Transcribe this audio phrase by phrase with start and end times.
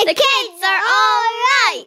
[0.00, 1.86] The kids are alright!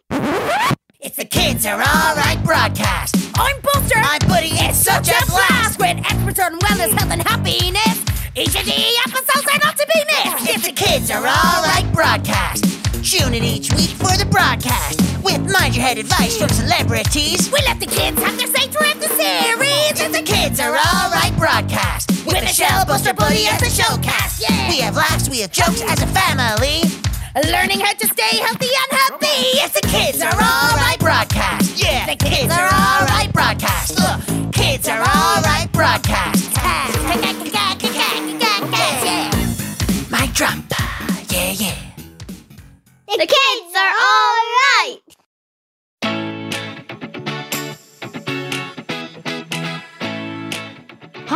[1.00, 3.16] It's the Kids Are Alright broadcast.
[3.34, 3.98] I'm Buster.
[3.98, 4.50] I'm Buddy.
[4.52, 7.98] It's such a blast with experts on wellness, health, and happiness.
[8.36, 10.54] Each of the episodes are not to be missed.
[10.54, 12.64] It's the Kids Are Alright broadcast.
[13.02, 17.50] Tune in each week for the broadcast with mind your head advice from celebrities.
[17.50, 20.00] We let the kids have their say throughout the series.
[20.00, 24.40] It's the Kids Are Alright broadcast with Michelle, Buster, Buddy as the showcast.
[24.40, 24.70] Yeah.
[24.70, 27.03] We have laughs, we have jokes as a family.
[27.34, 29.26] Learning how to stay healthy and happy.
[29.58, 31.82] It's the Kids Are Alright broadcast.
[31.82, 33.98] Yeah, the Kids Are Alright broadcast.
[33.98, 36.54] Look, Kids Are Alright broadcast.
[40.10, 40.58] My drop.
[41.32, 41.74] Yeah, yeah.
[43.08, 43.94] The kids are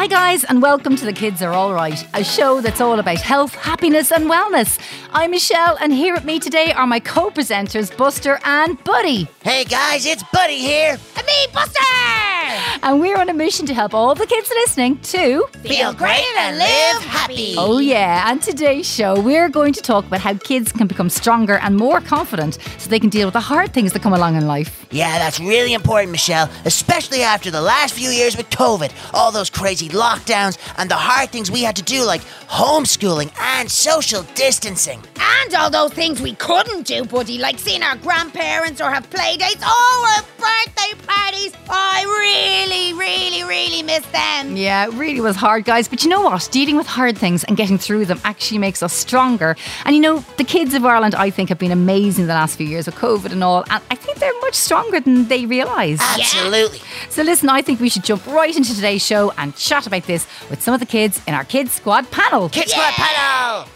[0.09, 4.11] guys, and welcome to The Kids Are Alright, a show that's all about health, happiness,
[4.11, 4.79] and wellness.
[5.13, 9.29] I'm Michelle, and here with me today are my co presenters, Buster and Buddy.
[9.43, 10.97] Hey guys, it's Buddy here.
[11.17, 12.38] And me, Buster.
[12.83, 15.47] And we're on a mission to help all the kids listening to.
[15.63, 17.55] Feel great and live happy.
[17.57, 21.59] Oh, yeah, and today's show, we're going to talk about how kids can become stronger
[21.59, 24.47] and more confident so they can deal with the hard things that come along in
[24.47, 24.87] life.
[24.91, 28.93] Yeah, that's really important, Michelle, especially after the last few years with COVID.
[29.13, 33.71] All those crazy lockdowns and the hard things we had to do, like homeschooling and
[33.71, 35.01] social distancing.
[35.21, 39.37] And all those things we couldn't do, buddy, like seeing our grandparents or have play
[39.37, 39.63] dates.
[39.63, 41.53] Oh, or birthday parties.
[41.69, 44.57] I really, really, really really miss them.
[44.57, 45.89] Yeah, it really was hard, guys.
[45.89, 46.49] But you know what?
[46.53, 49.57] Dealing with hard things and getting through them actually makes us stronger.
[49.85, 52.67] And you know, the kids of Ireland, I think, have been amazing the last few
[52.67, 53.65] years with COVID and all.
[53.71, 56.01] And I think they're much stronger than they realise.
[56.01, 56.81] Absolutely.
[57.09, 60.27] So, listen, I think we should jump right into today's show and chat about this
[60.51, 62.49] with some of the kids in our Kids Squad panel.
[62.49, 63.69] Kid Squad panel.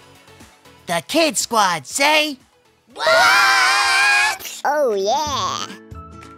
[0.87, 2.39] The Kids Squad say.
[2.95, 4.61] What?
[4.65, 5.82] Oh yeah!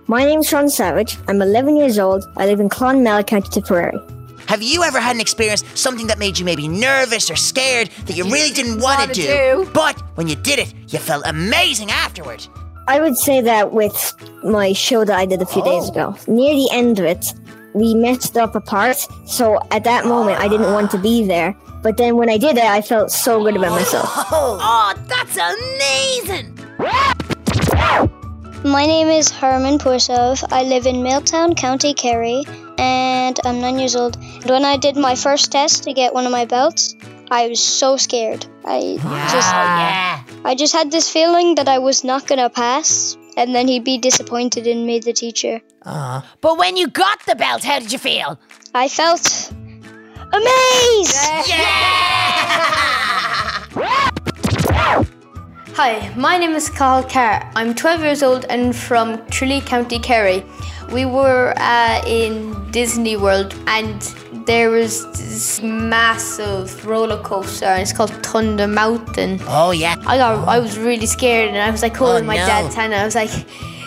[0.07, 1.17] My name's Sean Savage.
[1.29, 2.27] I'm 11 years old.
[2.37, 3.99] I live in Clonmel, County Tipperary.
[4.49, 8.15] Have you ever had an experience, something that made you maybe nervous or scared that
[8.15, 9.71] you really didn't want wanna do, do.
[9.73, 12.47] but when you did it, you felt amazing afterward?
[12.87, 15.65] I would say that with my show that I did a few oh.
[15.65, 16.15] days ago.
[16.29, 17.33] Near the end of it,
[17.73, 21.57] we messed up a part, so at that moment I didn't want to be there.
[21.83, 24.07] But then when I did it, I felt so good about myself.
[24.31, 26.55] Oh, that's amazing.
[28.65, 30.43] My name is Herman Pursov.
[30.51, 32.45] I live in Milltown, County Kerry,
[32.79, 34.17] and I'm nine years old.
[34.17, 36.97] And when I did my first test to get one of my belts,
[37.31, 38.47] I was so scared.
[38.65, 38.97] I
[39.31, 40.23] just yeah.
[40.47, 43.99] I just had this feeling that I was not gonna pass, and then he'd be
[43.99, 45.61] disappointed in me, the teacher.
[45.83, 46.23] Uh-huh.
[46.41, 48.41] But when you got the belt, how did you feel?
[48.73, 49.53] I felt
[50.33, 51.21] amazed.
[55.77, 57.51] Hi, my name is Carl Carr.
[57.57, 60.45] I'm 12 years old and from Tralee, County Kerry.
[60.93, 64.01] We were uh, in Disney World and
[64.47, 69.41] there was this massive roller coaster and it's called Thunder Mountain.
[69.49, 69.97] Oh, yeah.
[70.07, 72.47] I got, I was really scared and I was like holding Oh, my no.
[72.47, 73.31] dad's hand and I was like,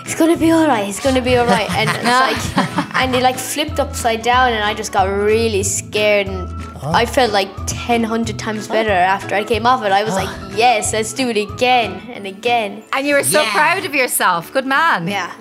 [0.04, 1.70] it's gonna be alright, it's gonna be alright.
[1.72, 6.28] And it's like, and it like flipped upside down and I just got really scared
[6.28, 6.50] and
[6.84, 9.92] I felt like 10, 100 times better after I came off it.
[9.92, 12.84] I was like, yes, let's do it again and again.
[12.94, 13.52] And you were so Yeah.
[13.52, 14.52] proud of yourself.
[14.54, 15.08] Good man.
[15.08, 15.34] Yeah.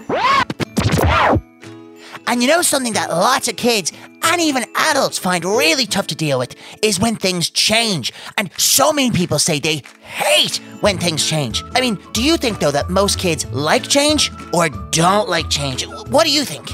[2.29, 3.93] And you know something that lots of kids
[4.23, 8.13] and even adults find really tough to deal with is when things change.
[8.37, 11.63] And so many people say they hate when things change.
[11.77, 15.87] I mean, do you think though that most kids like change or don't like change?
[15.87, 16.69] What do you think?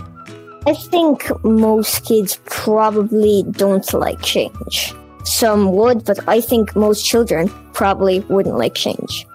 [0.65, 4.95] I think most kids probably don't like change.
[5.25, 9.27] Some would, but I think most children probably wouldn't like change.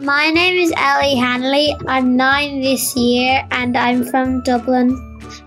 [0.00, 1.74] My name is Ellie Hanley.
[1.88, 4.94] I'm nine this year and I'm from Dublin.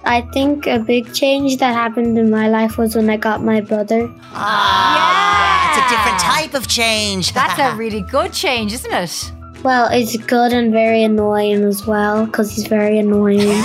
[0.04, 3.62] I think a big change that happened in my life was when I got my
[3.62, 4.12] brother.
[4.34, 7.32] Ah, it's a different type of change.
[7.32, 9.32] That's a really good change, isn't it?
[9.64, 13.40] Well, it's good and very annoying as well because he's very annoying.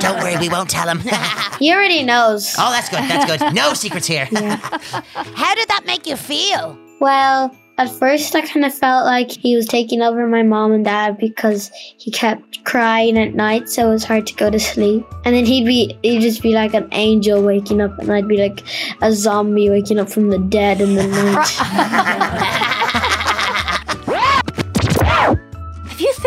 [0.00, 1.00] Don't worry, we won't tell him.
[1.58, 2.54] he already knows.
[2.58, 2.98] oh, that's good.
[2.98, 3.54] That's good.
[3.54, 4.26] No secrets here.
[4.32, 6.78] How did that make you feel?
[7.00, 10.84] Well, at first I kind of felt like he was taking over my mom and
[10.84, 15.06] dad because he kept crying at night, so it was hard to go to sleep.
[15.24, 18.36] And then he'd be, he'd just be like an angel waking up, and I'd be
[18.36, 18.62] like
[19.00, 22.70] a zombie waking up from the dead in the night.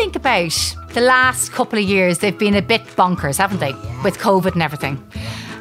[0.07, 3.74] Think about the last couple of years, they've been a bit bonkers, haven't they?
[4.06, 5.04] With COVID and everything.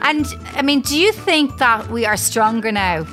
[0.03, 3.05] And I mean, do you think that we are stronger now?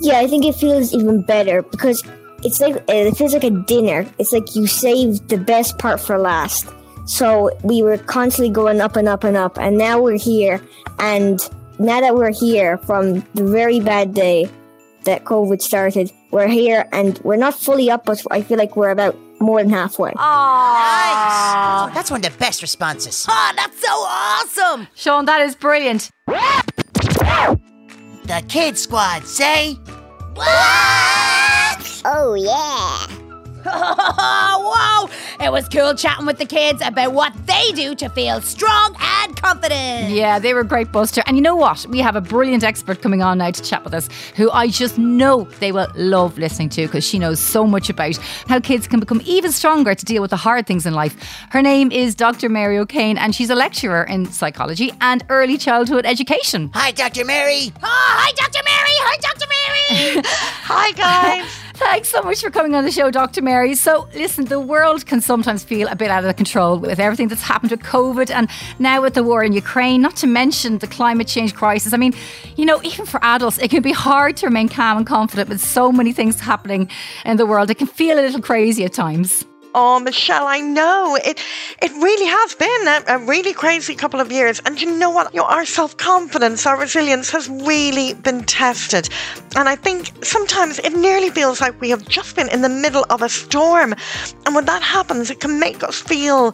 [0.00, 2.02] Yeah, I think it feels even better because
[2.44, 4.06] it's like it feels like a dinner.
[4.18, 6.66] It's like you saved the best part for last.
[7.04, 10.62] So we were constantly going up and up and up, and now we're here.
[10.98, 11.38] And
[11.78, 14.48] now that we're here from the very bad day
[15.04, 18.90] that COVID started, we're here and we're not fully up, but I feel like we're
[18.90, 20.12] about more than halfway.
[20.16, 21.94] Nice.
[21.94, 23.26] That's one of the best responses.
[23.28, 24.88] Oh, that's so awesome.
[24.94, 26.10] Sean, that is brilliant.
[28.26, 29.74] The Kid Squad say.
[30.34, 32.02] What?
[32.04, 33.06] Oh yeah.
[33.66, 35.10] Whoa!
[35.40, 39.36] It was cool chatting with the kids about what they do to feel strong and
[39.36, 40.10] confident.
[40.10, 41.22] Yeah, they were great, Buster.
[41.26, 41.86] And you know what?
[41.86, 44.98] We have a brilliant expert coming on now to chat with us who I just
[44.98, 48.16] know they will love listening to because she knows so much about
[48.48, 51.16] how kids can become even stronger to deal with the hard things in life.
[51.50, 52.48] Her name is Dr.
[52.48, 56.70] Mary O'Kane and she's a lecturer in psychology and early childhood education.
[56.74, 57.24] Hi, Dr.
[57.24, 57.72] Mary.
[57.76, 58.60] Oh, hi, Dr.
[58.64, 58.96] Mary.
[59.02, 59.46] Hi, Dr.
[59.48, 60.22] Mary.
[60.24, 61.50] Hi, guys.
[61.80, 63.40] Thanks so much for coming on the show, Dr.
[63.40, 63.74] Mary.
[63.74, 67.40] So, listen, the world can sometimes feel a bit out of control with everything that's
[67.40, 71.26] happened with COVID and now with the war in Ukraine, not to mention the climate
[71.26, 71.94] change crisis.
[71.94, 72.12] I mean,
[72.54, 75.62] you know, even for adults, it can be hard to remain calm and confident with
[75.62, 76.90] so many things happening
[77.24, 77.70] in the world.
[77.70, 79.46] It can feel a little crazy at times.
[79.72, 81.38] Oh, Michelle, I know it.
[81.80, 85.32] It really has been a, a really crazy couple of years, and you know what?
[85.32, 89.08] You know, our self confidence, our resilience has really been tested,
[89.54, 93.06] and I think sometimes it nearly feels like we have just been in the middle
[93.10, 93.94] of a storm,
[94.44, 96.52] and when that happens, it can make us feel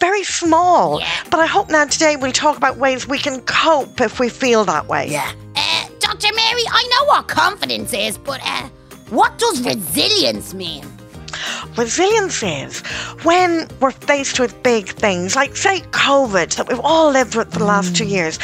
[0.00, 1.00] very small.
[1.30, 4.64] But I hope now today we'll talk about ways we can cope if we feel
[4.64, 5.08] that way.
[5.08, 5.32] Yeah.
[5.54, 6.34] Uh, Dr.
[6.34, 8.68] Mary, I know what confidence is, but uh,
[9.10, 10.95] what does resilience mean?
[11.76, 12.80] Resilience is
[13.22, 17.58] when we're faced with big things, like, say, COVID, that we've all lived with for
[17.58, 18.38] the last two years.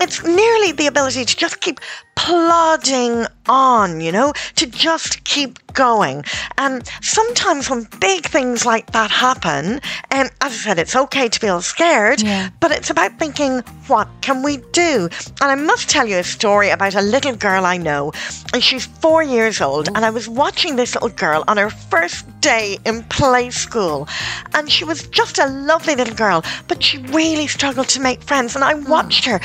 [0.00, 1.80] It's nearly the ability to just keep
[2.16, 6.24] plodding on, you know, to just keep going.
[6.58, 11.38] And sometimes when big things like that happen, and as I said, it's okay to
[11.38, 12.48] feel scared, Yeah.
[12.58, 15.08] but it's about thinking, what can we do?
[15.40, 18.12] And I must tell you a story about a little girl I know,
[18.52, 22.24] and she's four years old, and I was watching this little girl on her first
[22.40, 24.08] day in play school,
[24.54, 28.56] and she was just a lovely little girl, but she really struggled to make friends,
[28.56, 28.90] and I hmm.
[28.90, 29.40] watched her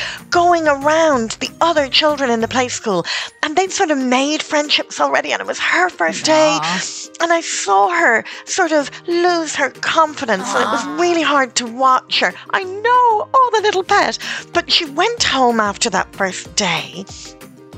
[0.52, 3.06] going around the other children in the play school,
[3.42, 6.60] and they'd sort of made friendships already, and it was her first day,
[7.22, 10.98] and I saw her sort of lose her confidence, and it was ah.
[11.00, 12.34] really hard to watch her.
[12.50, 14.20] I know, oh, the little pet.
[14.52, 17.06] But she went home after that first day.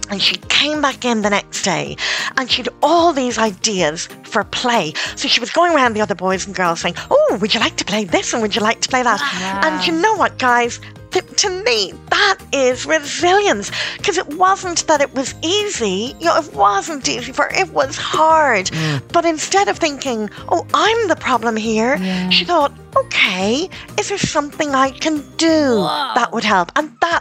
[0.09, 1.95] And she came back in the next day
[2.37, 4.93] and she'd all these ideas for play.
[5.15, 7.77] So she was going around the other boys and girls saying, Oh, would you like
[7.77, 9.21] to play this and would you like to play that?
[9.63, 10.81] And you know what, guys?
[11.13, 16.15] To me, that is resilience because it wasn't that it was easy.
[16.19, 18.67] You know, it wasn't easy for her, it was hard.
[18.67, 19.01] Mm.
[19.11, 21.97] But instead of thinking, oh, I'm the problem here,
[22.31, 23.69] she thought, okay,
[23.99, 25.81] is there something I can do
[26.15, 26.71] that would help?
[26.75, 27.12] And that's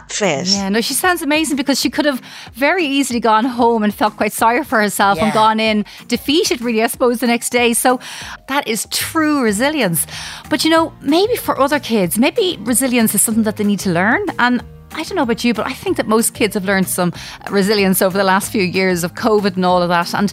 [0.53, 2.21] Yeah, no, she sounds amazing because she could have
[2.53, 6.83] very easily gone home and felt quite sorry for herself and gone in defeated, really,
[6.83, 7.73] I suppose, the next day.
[7.73, 7.99] So
[8.47, 10.05] that is true resilience.
[10.49, 13.89] But you know, maybe for other kids, maybe resilience is something that they need to
[13.91, 14.23] learn.
[14.39, 14.63] And
[14.95, 17.13] I don't know about you, but I think that most kids have learned some
[17.49, 20.13] resilience over the last few years of COVID and all of that.
[20.13, 20.31] And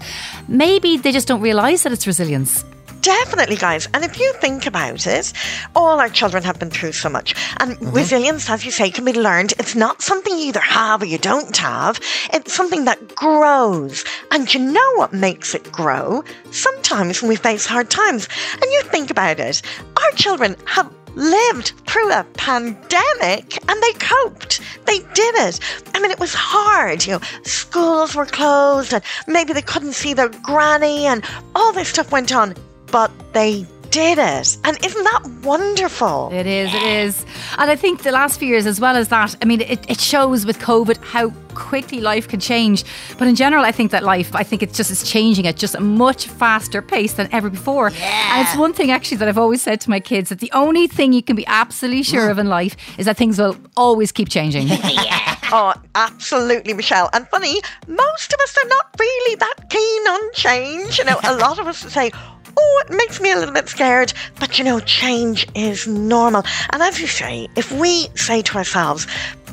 [0.49, 2.65] maybe they just don't realise that it's resilience.
[3.01, 3.89] Definitely, guys.
[3.95, 5.33] And if you think about it,
[5.75, 7.35] all our children have been through so much.
[7.59, 7.93] And mm-hmm.
[7.93, 9.55] resilience, as you say, can be learned.
[9.59, 12.01] It's not something you either have or you don't have.
[12.33, 14.05] It's something that grows.
[14.31, 16.23] And you know what makes it grow?
[16.51, 18.29] Sometimes when we face hard times.
[18.55, 19.63] And you think about it,
[19.97, 24.61] our children have lived through a pandemic and they coped.
[24.87, 25.61] They did it.
[25.95, 27.07] I mean, it was hard.
[27.07, 31.89] You know, schools were closed and maybe they couldn't see their granny and all this
[31.89, 32.55] stuff went on,
[32.91, 34.57] but they did it.
[34.65, 36.31] And isn't that wonderful?
[36.33, 37.27] It is, it is.
[37.59, 40.01] And I think the last few years, as well as that, I mean, it, it
[40.01, 42.85] shows with COVID how quickly life can change.
[43.19, 45.75] But in general, I think that life, I think it's just is changing at just
[45.75, 47.89] a much faster pace than ever before.
[47.89, 50.87] And it's one thing actually that I've always said to my kids that the only
[50.87, 54.29] thing you can be absolutely sure of in life is that things will always keep
[54.29, 54.69] changing.
[54.69, 55.37] yeah.
[55.53, 57.11] Oh, absolutely, Michelle.
[57.13, 60.99] And funny, most of us are not really that keen on change.
[60.99, 62.13] You know, a lot of us say,
[62.57, 64.13] Oh, it makes me a little bit scared.
[64.39, 66.43] But you know, change is normal.
[66.71, 69.07] And as you say, if we say to ourselves,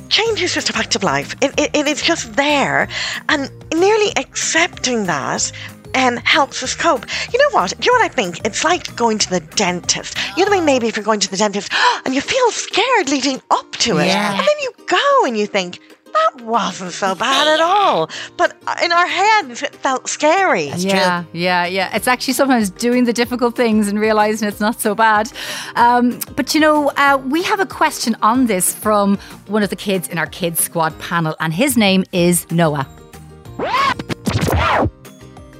[0.09, 2.87] change is just a fact of life, it, it, it is just there,
[3.29, 5.51] and nearly accepting that
[5.95, 7.05] um, helps us cope.
[7.33, 7.73] You know what?
[7.79, 8.45] Do you know what I think?
[8.45, 10.17] It's like going to the dentist.
[10.37, 10.65] You know what I mean?
[10.65, 11.71] Maybe if you're going to the dentist
[12.05, 14.31] and you feel scared leading up to it, Yeah.
[14.31, 15.79] and then you go and you think,
[16.17, 18.09] that wasn't so bad at all.
[18.37, 20.67] But in our heads, it felt scary.
[20.77, 21.95] yeah, yeah, yeah.
[21.95, 25.31] It's actually sometimes doing the difficult things and realizing it's not so bad.
[25.75, 29.75] Um, but you know, uh, we have a question on this from one of the
[29.75, 32.87] kids in our Kids Squad panel, and his name is Noah.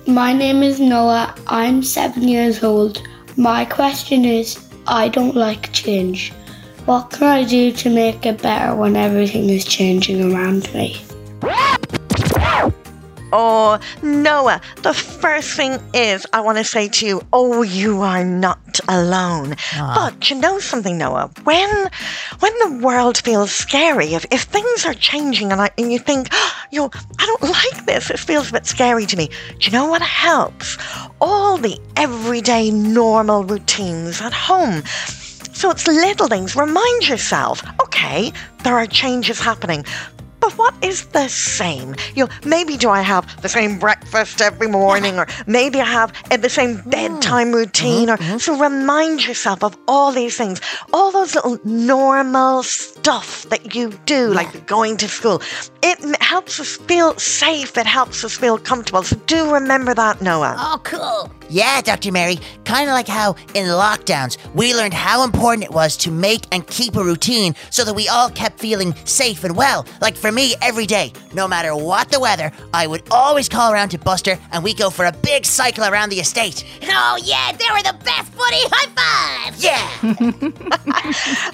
[0.07, 1.35] My name is Noah.
[1.47, 3.01] I'm seven years old.
[3.35, 6.31] My question is I don't like change.
[6.87, 10.95] What can I do to make it better when everything is changing around me?
[13.33, 18.23] Oh, Noah, the first thing is I want to say to you, oh, you are
[18.23, 19.57] not alone.
[19.77, 21.29] But you know something, Noah?
[21.43, 21.89] When
[22.39, 26.29] when the world feels scary, if, if things are changing and, I, and you think,
[26.31, 29.27] ah, oh, you know, I don't like this, it feels a bit scary to me.
[29.27, 30.77] Do you know what helps?
[31.19, 34.83] All the everyday normal routines at home.
[35.57, 36.55] So it's little things.
[36.55, 38.31] Remind yourself, okay,
[38.63, 39.85] there are changes happening.
[40.39, 41.95] But what is the same?
[42.13, 46.13] You know, maybe do I have the same breakfast every morning, or maybe I have
[46.29, 50.61] uh, the same bedtime routine, or so remind yourself of all these things,
[50.93, 52.61] all those little normal
[53.07, 55.41] stuff that you do, like going to school.
[55.81, 57.77] It helps us feel safe.
[57.77, 59.01] It helps us feel comfortable.
[59.01, 60.55] So do remember that, Noah.
[60.57, 61.31] Oh, cool.
[61.49, 62.11] Yeah, Dr.
[62.11, 62.37] Mary.
[62.65, 66.67] Kind of like how in lockdowns we learned how important it was to make and
[66.67, 69.85] keep a routine so that we all kept feeling safe and well.
[70.01, 73.89] Like for me, every day, no matter what the weather, I would always call around
[73.89, 76.65] to Buster and we go for a big cycle around the estate.
[76.83, 78.63] Oh, yeah, they were the best, buddy.
[78.69, 79.55] High five.
[79.63, 79.87] Yeah.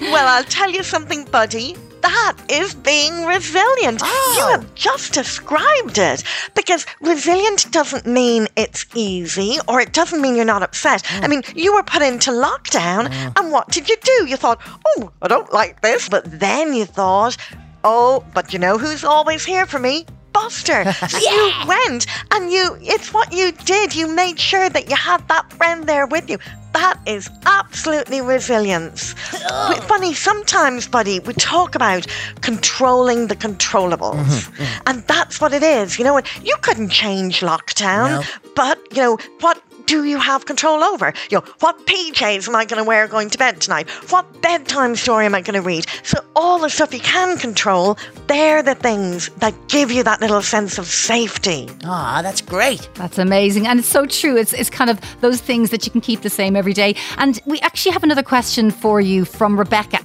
[0.00, 1.76] Well, I'll tell you something, buddy.
[2.00, 4.00] That is being resilient.
[4.00, 4.48] You ah.
[4.52, 6.24] have just described it.
[6.54, 11.04] Because resilient doesn't mean it's easy or it doesn't mean you're not upset.
[11.04, 11.24] Hmm.
[11.24, 13.32] I mean, you were put into lockdown, hmm.
[13.36, 14.26] and what did you do?
[14.26, 16.08] You thought, oh, I don't like this.
[16.08, 17.36] But then you thought,
[17.84, 20.06] oh, but you know who's always here for me?
[20.34, 20.92] Buster.
[20.92, 23.94] So you went and you, it's what you did.
[23.94, 26.38] You made sure that you had that friend there with you.
[26.74, 29.14] That is absolutely resilience.
[29.30, 32.04] But funny, sometimes, buddy, we talk about
[32.40, 34.16] controlling the controllables.
[34.16, 34.82] Mm-hmm, mm-hmm.
[34.88, 35.98] And that's what it is.
[35.98, 36.26] You know what?
[36.44, 38.26] You couldn't change lockdown,
[38.56, 41.12] but, you know, what do you have control over?
[41.30, 43.88] You know, what PJs am I going to wear going to bed tonight?
[44.10, 45.86] What bedtime story am I going to read?
[46.02, 50.42] So, all the stuff you can control, they're the things that give you that little
[50.42, 51.68] sense of safety.
[51.84, 52.88] Aw, that's great.
[52.94, 53.66] That's amazing.
[53.66, 54.36] And it's so true.
[54.36, 56.96] It's, it's kind of those things that you can keep the same every day.
[57.18, 60.00] And we actually have another question for you from Rebecca.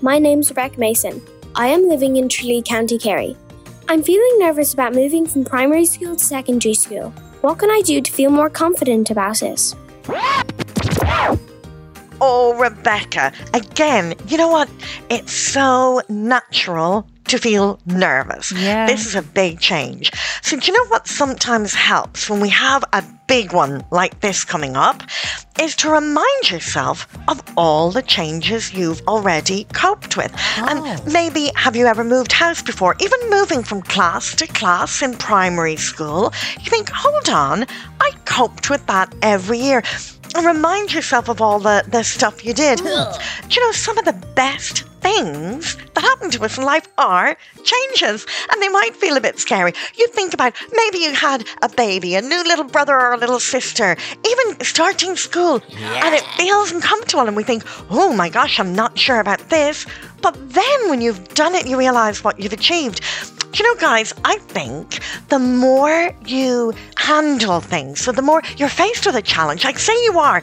[0.00, 1.20] My name's Rebecca Mason.
[1.54, 3.36] I am living in Tralee, County Kerry.
[3.88, 7.12] I'm feeling nervous about moving from primary school to secondary school.
[7.40, 9.74] What can I do to feel more confident about it?
[12.20, 14.68] Oh, Rebecca, again, you know what?
[15.08, 18.52] It's so natural to feel nervous.
[18.52, 18.86] Yeah.
[18.86, 20.10] This is a big change.
[20.42, 24.44] So, do you know what sometimes helps when we have a big one like this
[24.44, 25.02] coming up?
[25.60, 30.32] Is to remind yourself of all the changes you've already coped with.
[30.56, 30.66] Oh.
[30.68, 32.96] And maybe have you ever moved house before?
[33.00, 37.66] Even moving from class to class in primary school, you think, hold on,
[38.00, 39.82] I coped with that every year.
[40.34, 42.78] And remind yourself of all the, the stuff you did.
[42.78, 42.84] Do
[43.50, 48.24] you know some of the best things that happen to us in life are changes,
[48.52, 49.72] and they might feel a bit scary.
[49.96, 53.40] You think about maybe you had a baby, a new little brother or a little
[53.40, 55.60] sister, even starting school,
[56.04, 59.86] and it feels uncomfortable, and we think, oh my gosh, I'm not sure about this.
[60.22, 63.00] But then when you've done it, you realize what you've achieved.
[63.50, 65.00] Do you know, guys, I think
[65.30, 69.94] the more you handle things, so the more you're faced with a challenge, like say
[70.04, 70.42] you are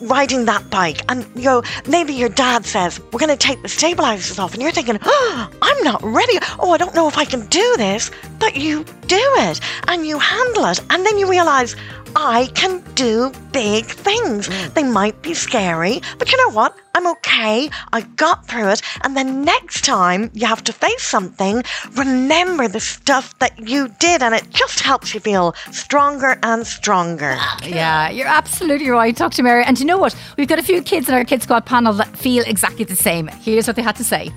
[0.00, 1.00] riding that bike.
[1.08, 4.52] And you know maybe your dad says we're going to take the stabilizers off.
[4.54, 6.38] And you're thinking oh, i'm not ready.
[6.58, 8.10] Oh i don't know if i can do this.
[8.38, 10.80] But you do it and you handle it.
[10.90, 11.76] And then you realize
[12.16, 14.74] i can do big things mm.
[14.74, 19.16] they might be scary but you know what i'm okay i got through it and
[19.16, 24.34] then next time you have to face something remember the stuff that you did and
[24.34, 29.42] it just helps you feel stronger and stronger Yeah, you're absolutely right, Dr.
[29.42, 29.64] Mary.
[29.64, 30.14] And you know what?
[30.36, 33.28] We've got a few kids in our Kids Squad panel that feel exactly the same.
[33.28, 34.30] Here's what they had to say.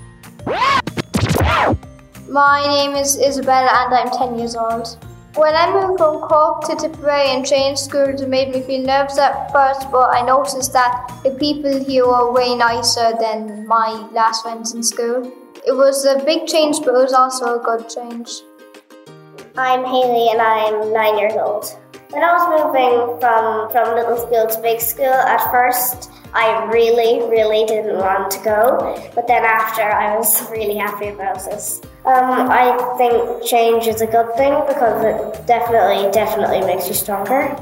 [2.28, 4.96] My name is Isabella and I'm 10 years old.
[5.38, 9.18] When I moved from Cork to Tipperary and changed schools, it made me feel nervous
[9.18, 14.42] at first, but I noticed that the people here were way nicer than my last
[14.42, 15.32] friends in school.
[15.64, 18.42] It was a big change, but it was also a good change.
[19.56, 21.66] I'm Haley and I'm nine years old.
[22.10, 27.20] When I was moving from, from little school to big school, at first I really,
[27.28, 31.82] really didn't want to go, but then after I was really happy about this.
[32.06, 37.54] Um, I think change is a good thing because it definitely, definitely makes you stronger.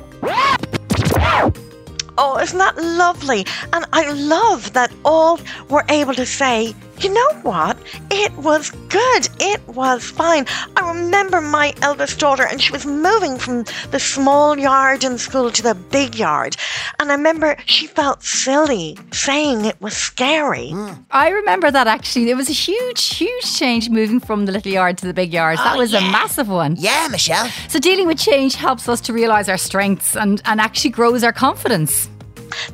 [2.17, 3.45] Oh, isn't that lovely?
[3.73, 6.73] And I love that all were able to say,
[7.05, 7.77] you know what?
[8.11, 9.29] It was good.
[9.41, 10.47] It was fine.
[10.77, 15.51] I remember my eldest daughter, and she was moving from the small yard in school
[15.51, 16.57] to the big yard.
[16.99, 20.71] And I remember she felt silly saying it was scary.
[20.73, 21.05] Mm.
[21.11, 22.31] I remember that actually.
[22.31, 25.59] It was a huge, huge change moving from the little yard to the big yard.
[25.59, 26.77] that Oh, was a massive one.
[26.79, 27.49] Yeah, Michelle.
[27.69, 31.33] So dealing with change helps us to realise our strengths and, and actually grows our
[31.33, 32.09] confidence.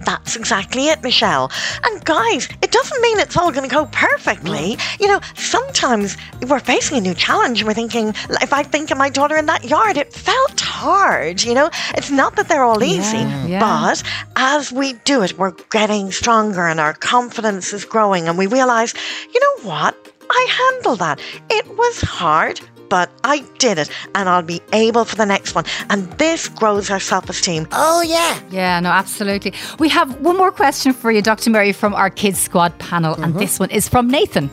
[0.05, 1.51] That's exactly it, Michelle.
[1.85, 4.77] And guys, it doesn't mean it's all going to go perfectly.
[5.01, 6.17] You know, sometimes
[6.49, 8.09] we're facing a new challenge and we're thinking,
[8.41, 11.43] if I think of my daughter in that yard, it felt hard.
[11.43, 13.61] You know, it's not that they're all easy, yeah.
[13.61, 14.03] but
[14.37, 18.95] as we do it, we're getting stronger and our confidence is growing and we realize,
[19.33, 19.97] you know what?
[20.31, 21.21] I handle that.
[21.51, 22.61] It was hard,
[22.93, 25.65] but I did it and I'll be able for the next one.
[25.89, 27.67] And this grows our self esteem.
[27.73, 28.39] Oh, yeah.
[28.51, 29.55] Yeah, no, absolutely.
[29.79, 31.49] We have one more question for you, Dr.
[31.49, 34.51] Mary, from our Kids Squad panel, and this one is from Nathan.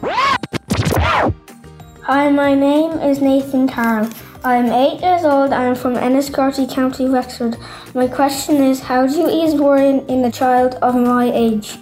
[2.04, 4.10] Hi, my name is Nathan Carroll.
[4.46, 7.58] I'm eight years old and I'm from Enniscorthy, County Wexford.
[7.94, 11.78] My question is how do you ease worrying in a child of my age?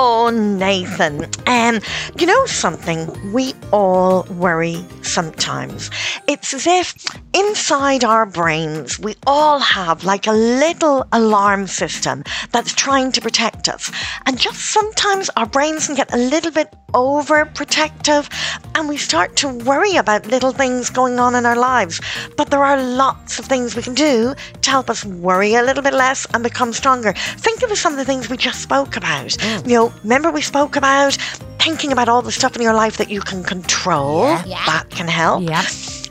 [0.00, 1.26] Oh, Nathan.
[1.48, 1.80] Um,
[2.20, 3.32] you know something?
[3.32, 5.90] We all worry sometimes.
[6.26, 6.94] It's as if
[7.34, 13.68] inside our brains we all have like a little alarm system that's trying to protect
[13.68, 13.90] us.
[14.26, 18.28] And just sometimes our brains can get a little bit overprotective
[18.74, 22.00] and we start to worry about little things going on in our lives.
[22.36, 25.82] But there are lots of things we can do to help us worry a little
[25.82, 27.12] bit less and become stronger.
[27.12, 29.26] Think of some of the things we just spoke about.
[29.28, 29.68] Mm.
[29.68, 31.18] You know, remember we spoke about
[31.68, 34.22] thinking about all the stuff in your life that you can control.
[34.46, 34.64] Yeah.
[34.64, 35.42] That can help.
[35.42, 35.62] Yeah.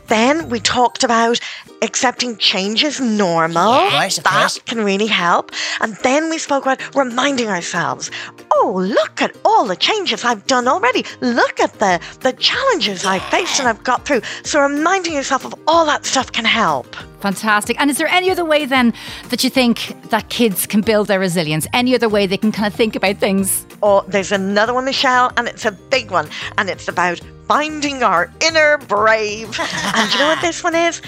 [0.06, 1.40] Then we talked about
[1.82, 3.74] accepting change is normal.
[3.74, 4.60] Yeah, course, that course.
[4.60, 5.52] can really help.
[5.82, 8.12] And then we spoke about reminding ourselves,
[8.52, 11.04] oh, look at all the changes I've done already.
[11.22, 14.22] Look at the, the challenges I've faced and I've got through.
[14.44, 16.96] So reminding yourself of all that stuff can help.
[17.20, 17.80] Fantastic.
[17.80, 18.94] And is there any other way then
[19.30, 21.68] that you think that kids can build their resilience?
[21.74, 23.66] Any other way they can kind of think about things?
[23.82, 26.30] Oh, there's another one, Michelle, and it's a big one.
[26.58, 29.60] And it's about finding our inner brave.
[29.60, 31.02] and you know what this one is?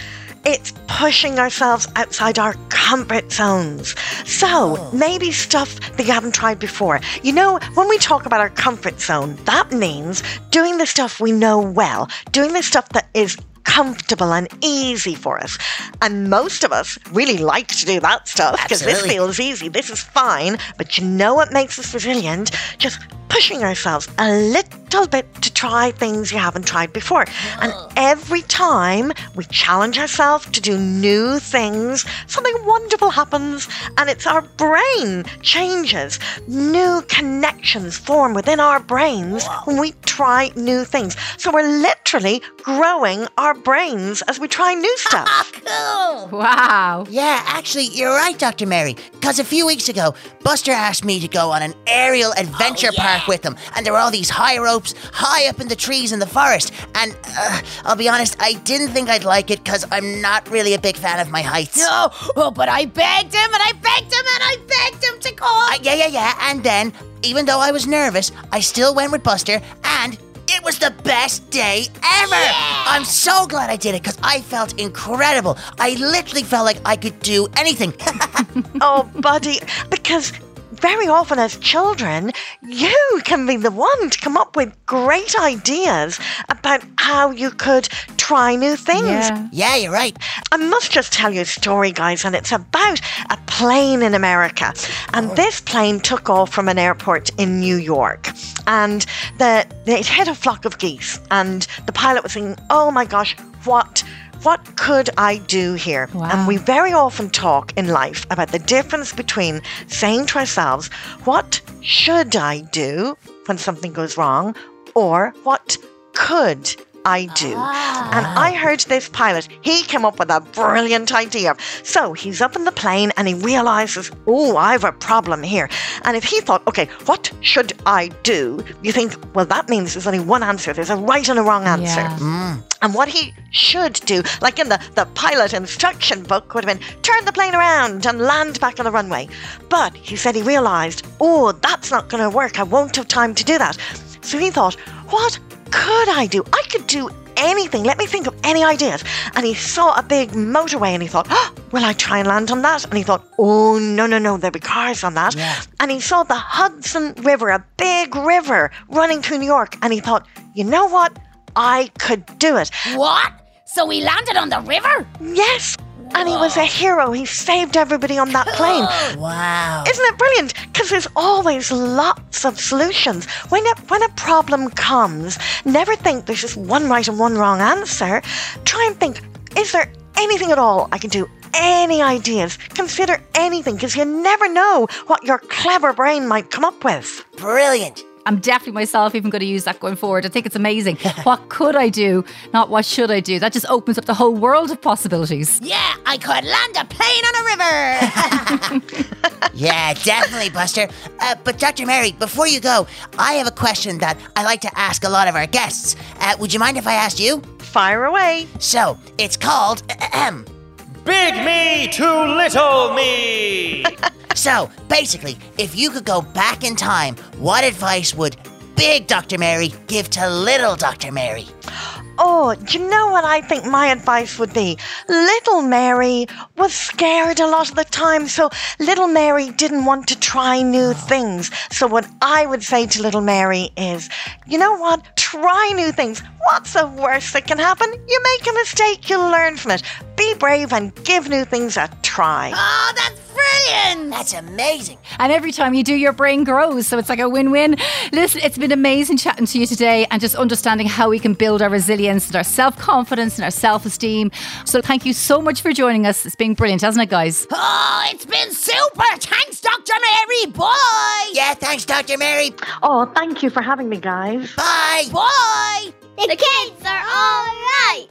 [0.45, 3.93] It's pushing ourselves outside our comfort zones.
[4.26, 7.02] So, maybe stuff that you haven't tried before.
[7.24, 11.34] You know, when we talk about our comfort zone, that means doing the stuff we
[11.34, 13.38] know well, doing the stuff that is
[13.70, 15.58] comfortable and easy for us.
[16.02, 19.90] And most of us really like to do that stuff because this feels easy, this
[19.92, 20.58] is fine.
[20.78, 22.52] But you know what makes us resilient?
[22.80, 27.26] Just pushing ourselves a little bit to try things you haven't tried before.
[27.62, 27.89] And oh.
[27.96, 34.42] every time we challenge ourselves to do new things, something wonderful happens and it's our
[34.42, 36.20] brain changes.
[36.48, 41.15] New connections form within our brains when we try new things.
[41.38, 45.52] So we're literally growing our brains as we try new stuff.
[45.54, 46.30] Cool.
[46.39, 47.06] Wow.
[47.10, 48.65] Yeah, actually, you're right, Dr.
[48.65, 48.96] Mary.
[49.12, 52.98] Because a few weeks ago, Buster asked me to go on an aerial adventure oh,
[52.98, 53.56] park with them.
[53.76, 56.74] and there were all these high ropes high up in the trees in the forest.
[56.96, 60.74] And uh, I'll be honest, I didn't think I'd like it because I'm not really
[60.74, 61.78] a big fan of my heights.
[61.78, 65.34] No, oh, but I begged him and I begged him and I begged him to
[65.34, 65.50] come.
[65.50, 66.34] Uh, yeah, yeah, yeah.
[66.42, 70.80] And then, even though I was nervous, I still went with Buster, and it was
[70.80, 72.46] the best day ever.
[72.86, 75.58] I'm so glad I did it because I felt incredible.
[75.78, 77.94] I literally felt like I could do anything.
[78.82, 80.34] oh, buddy, because
[80.80, 86.20] very often as children, you can be the one to come up with great ideas
[86.50, 87.88] about how you could
[88.18, 89.30] try new things.
[89.30, 89.48] Yeah.
[89.52, 90.18] yeah, you're right.
[90.52, 94.74] I must just tell you a story, guys, and it's about a plane in America.
[95.13, 95.36] And oh.
[95.36, 98.30] this plane took off from an airport in New York.
[98.68, 99.06] And
[99.38, 101.20] the, it hit a flock of geese.
[101.32, 104.04] And the pilot was thinking, oh my gosh, what
[104.43, 106.10] what could I do here?
[106.13, 106.30] Wow.
[106.32, 110.89] And we very often talk in life about the difference between saying to ourselves,
[111.25, 114.56] what should I do when something goes wrong?
[114.95, 115.78] Or what
[116.13, 116.75] could
[117.06, 117.54] I do?
[117.56, 118.12] Ah.
[118.14, 121.56] And I heard this pilot, he came up with a brilliant idea.
[121.84, 125.70] So he's up in the plane and he realizes, oh, I have a problem here.
[126.04, 128.64] And if he thought, okay, what should I do?
[128.82, 130.74] You think, well, that means there's only one answer.
[130.74, 132.02] There's a right and a wrong answer.
[132.02, 132.64] Mm.
[132.82, 136.88] And what he should do, like in the, the pilot instruction book, would have been
[137.02, 139.28] turn the plane around and land back on the runway.
[139.70, 142.60] But he said he realized, oh, that's not going to work.
[142.60, 143.78] I won't have time to do that.
[144.22, 144.76] So he thought,
[145.10, 145.40] what
[145.72, 146.44] could I do?
[146.54, 147.84] I could do anything.
[147.84, 149.04] Let me think of any ideas.
[149.36, 152.52] And he saw a big motorway and he thought, oh, will I try and land
[152.52, 152.86] on that?
[152.86, 155.36] And he thought, oh, no, no, no, there'll be cars on that.
[155.80, 159.78] And he saw the Hudson River, a big river running through New York.
[159.82, 161.18] And he thought, you know what?
[161.56, 162.70] I could do it.
[162.96, 163.32] What?
[163.66, 165.08] So we landed on the river?
[165.22, 165.78] Yes.
[166.15, 166.65] And he was a oh.
[166.65, 167.12] hero.
[167.12, 168.88] He saved everybody on that plane.
[169.19, 169.84] Wow.
[169.88, 170.54] Isn't it brilliant?
[170.72, 173.26] Because there's always lots of solutions.
[173.50, 177.60] When a, when a problem comes, never think there's just one right and one wrong
[177.60, 178.22] answer.
[178.65, 179.22] Try and think,
[179.58, 181.28] is there anything at all I can do?
[181.54, 182.58] Any ideas?
[182.69, 187.26] Consider anything because you never know what your clever brain might come up with.
[187.38, 188.04] Brilliant.
[188.30, 190.24] I'm definitely myself even going to use that going forward.
[190.24, 190.98] I think it's amazing.
[191.24, 192.24] what could I do?
[192.54, 193.39] Not what should I do?
[193.39, 195.60] That just opens up the whole world of possibilities.
[195.63, 199.10] Yeah, I could land a plane on a river.
[199.54, 200.88] Yeah, definitely, Buster.
[201.20, 201.86] Uh, but Dr.
[201.86, 202.88] Mary, before you go,
[203.18, 205.98] I have a question that I like to ask a lot of our guests.
[206.22, 207.42] Uh, would you mind if I asked you?
[207.60, 208.48] Fire away.
[208.60, 209.84] So, it's called.
[211.04, 213.86] Big me to little me.
[214.36, 218.38] so, basically, if you could go back in time, what advice would
[218.76, 219.38] big Dr.
[219.38, 221.12] Mary give to little Dr.
[221.12, 221.48] Mary?
[222.22, 224.78] Oh, do you know what I think my advice would be?
[225.08, 226.28] Little Mary
[226.58, 230.92] was scared a lot of the time, so little Mary didn't want to try new
[230.92, 231.50] things.
[231.72, 234.10] So, what I would say to little Mary is,
[234.46, 235.16] you know what?
[235.16, 236.22] Try new things.
[236.42, 237.90] What's the worst that can happen?
[238.08, 239.84] You make a mistake, you'll learn from it.
[240.18, 242.52] Be brave and give new things a try.
[242.54, 243.19] Oh, that's
[243.50, 244.12] brilliant.
[244.12, 244.98] That's amazing.
[245.18, 246.88] And every time you do, your brain grows.
[246.88, 247.78] So it's like a win win.
[248.12, 251.62] Listen, it's been amazing chatting to you today and just understanding how we can build
[251.62, 254.32] our resilience and our self confidence and our self esteem.
[254.66, 256.26] So thank you so much for joining us.
[256.26, 257.48] It's been brilliant, hasn't it, guys?
[257.52, 259.04] Oh, it's been super.
[259.20, 259.94] Thanks, Dr.
[260.02, 260.52] Mary.
[260.54, 261.32] Bye.
[261.34, 262.18] Yeah, thanks, Dr.
[262.18, 262.54] Mary.
[262.84, 264.54] Oh, thank you for having me, guys.
[264.56, 265.06] Bye.
[265.12, 265.94] Bye.
[266.18, 268.08] The kids are all right.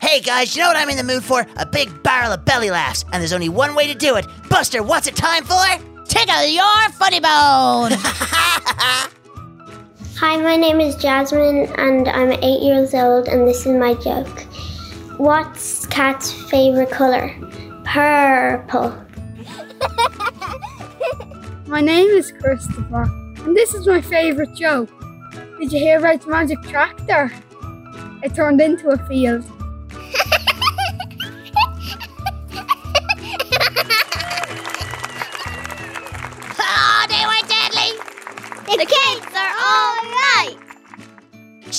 [0.00, 1.46] Hey guys, you know what I'm in the mood for?
[1.56, 4.26] A big barrel of belly laughs, and there's only one way to do it.
[4.48, 5.62] Buster, what's it time for?
[6.06, 7.92] Tickle your funny bone.
[10.16, 14.40] Hi, my name is Jasmine and I'm eight years old, and this is my joke.
[15.18, 17.34] What's Cat's favorite color?
[17.84, 18.96] Purple.
[21.66, 23.02] My name is Christopher,
[23.44, 24.90] and this is my favourite joke.
[25.58, 27.30] Did you hear about the magic tractor?
[28.22, 29.44] It turned into a field.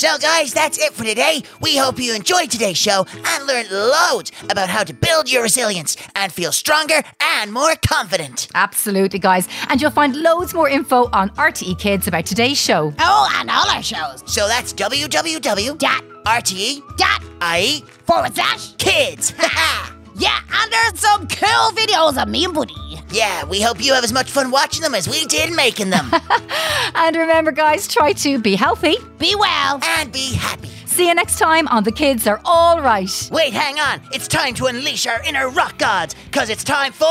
[0.02, 1.44] So, guys, that's it for today.
[1.62, 5.96] We hope you enjoyed today's show and learned loads about how to build your resilience
[6.16, 8.48] and feel stronger and more confident.
[8.56, 9.48] Absolutely, guys.
[9.70, 12.92] And you'll find loads more info on RTE Kids about today's show.
[12.98, 14.24] Oh, and all our shows.
[14.26, 15.12] So that's www.rte.ie
[18.08, 19.34] forward slash kids.
[20.16, 22.74] Yeah, and there's some cool videos of me and Buddy.
[23.12, 26.12] yeah, we hope you have as much fun watching them as we did making them.
[26.94, 28.98] And remember, guys, try to be healthy.
[29.18, 29.80] Be well.
[29.82, 30.68] and be happy.
[30.86, 33.30] See you next time on The Kids Are All Right.
[33.32, 34.02] Wait, hang on.
[34.12, 37.08] It's time to unleash our inner rock gods, because it's time for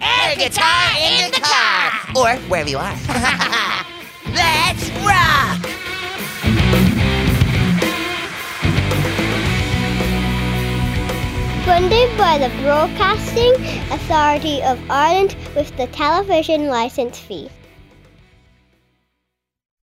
[0.00, 1.92] Air Guitar in the Car!
[2.16, 2.92] Or wherever you are.
[4.32, 5.67] Let's rock!
[11.68, 13.52] Funded by the Broadcasting
[13.92, 17.50] Authority of Ireland with the television licence fee.